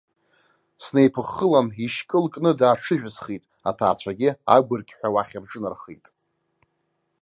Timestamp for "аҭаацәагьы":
3.69-4.29